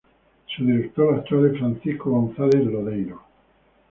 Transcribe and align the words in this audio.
Su 0.47 0.65
director 0.65 1.13
actual 1.13 1.53
es 1.53 1.59
Francisco 1.59 2.09
González 2.09 2.65
Lodeiro. 2.65 3.21